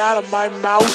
out 0.00 0.24
of 0.24 0.30
my 0.32 0.48
mouth. 0.48 0.89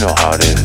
know 0.00 0.14
how 0.16 0.30
it 0.32 0.44
is. 0.46 0.59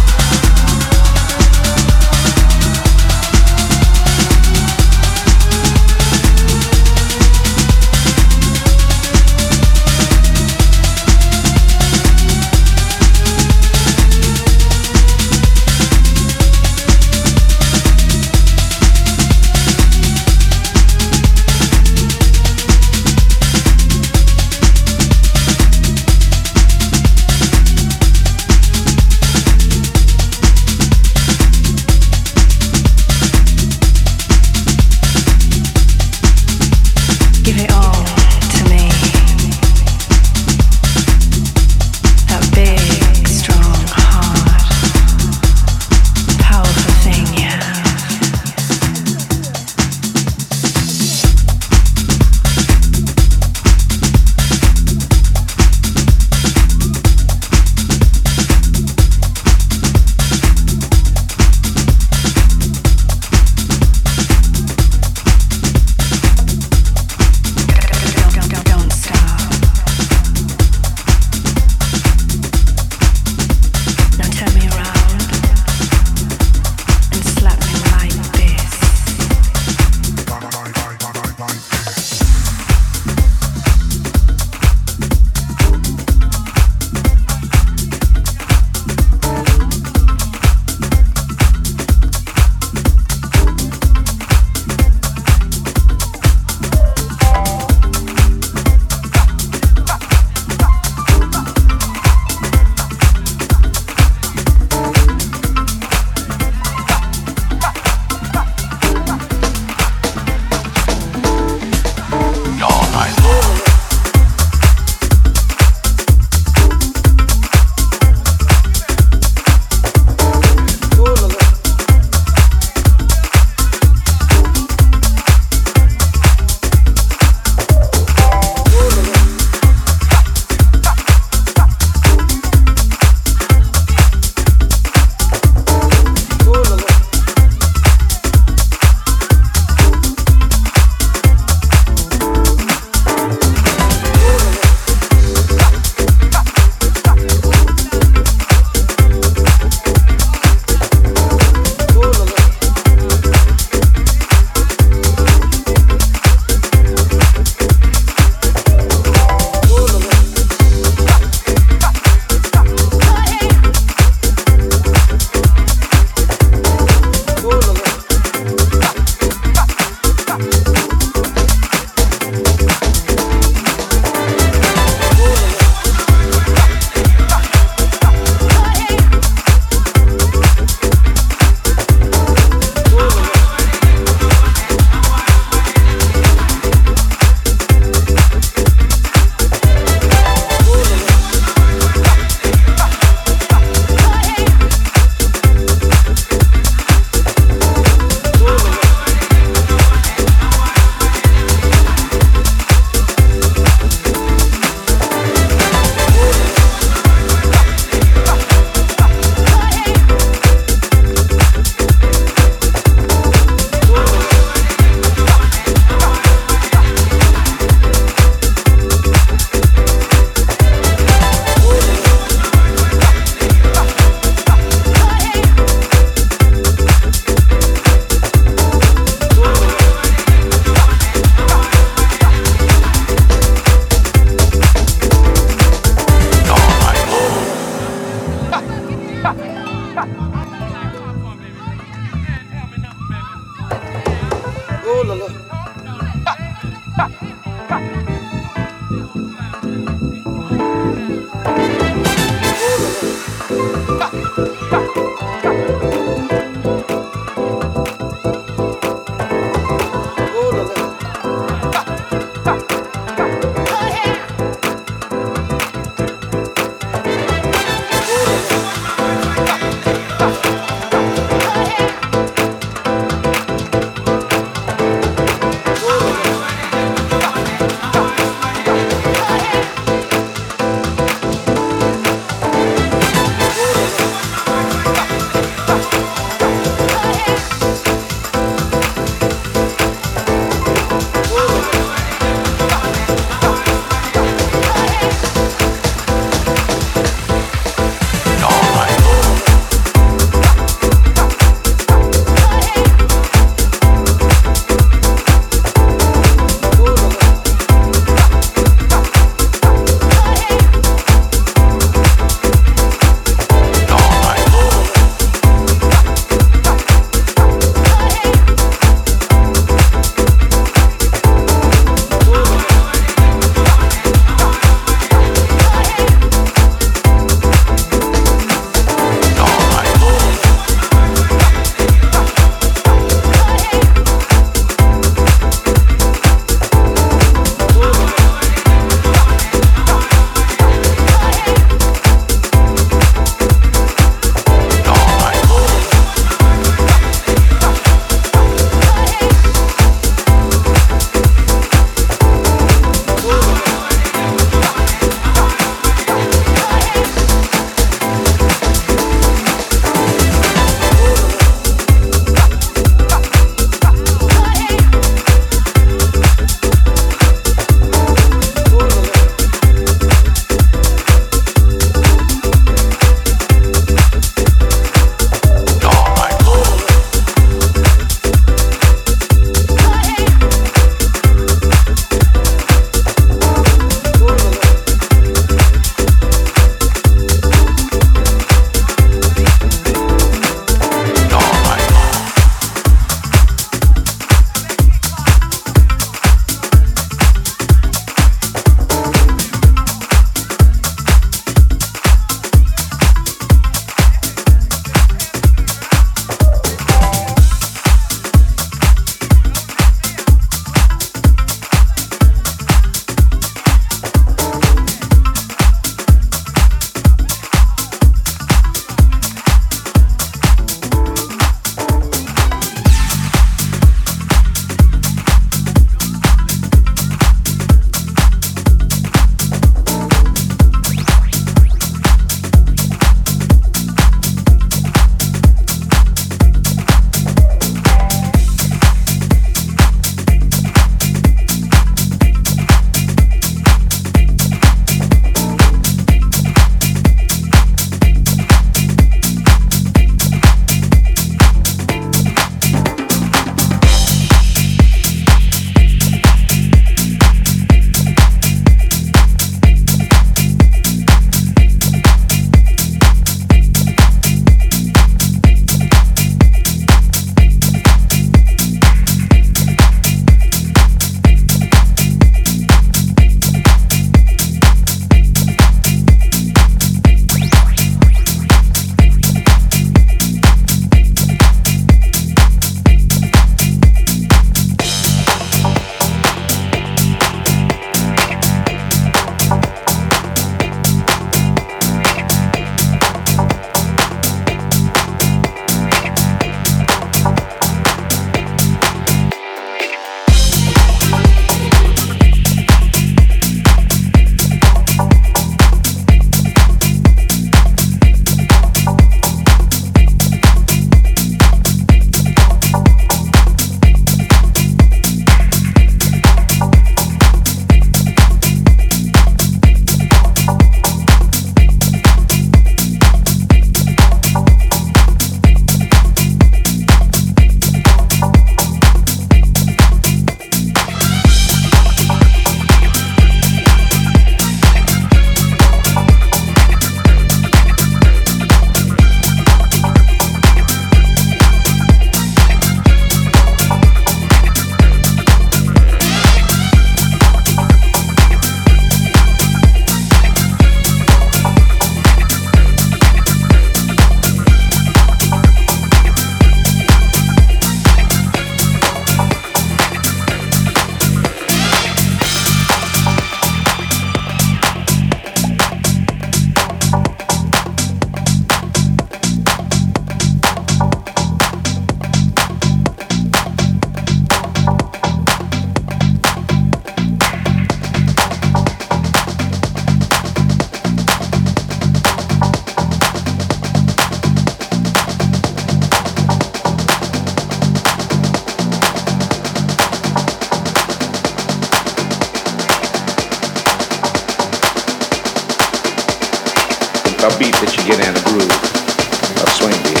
Beat 597.38 597.54
that 597.60 597.76
you 597.76 597.84
get 597.84 598.00
in 598.00 598.12
a 598.16 598.22
groove, 598.24 598.48
a 598.48 599.46
swing 599.50 599.76
beat. 599.84 600.00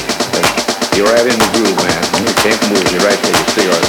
You're 0.96 1.06
right 1.12 1.26
in 1.28 1.38
the 1.38 1.50
groove, 1.52 1.76
man. 1.84 2.02
You 2.24 2.32
can't 2.40 2.60
move. 2.72 2.84
You're 2.92 3.04
right 3.04 3.20
there. 3.20 3.36
You 3.36 3.70
stay. 3.72 3.85